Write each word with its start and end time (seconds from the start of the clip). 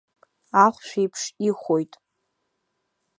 Ахәшә 0.63 0.95
еиԥш 1.01 1.21
ихәоит. 1.47 1.93